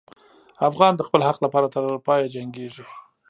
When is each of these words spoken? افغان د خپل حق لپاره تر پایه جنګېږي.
افغان 0.69 0.93
د 0.95 1.01
خپل 1.07 1.21
حق 1.27 1.37
لپاره 1.45 1.67
تر 1.73 1.83
پایه 2.05 2.31
جنګېږي. 2.35 2.83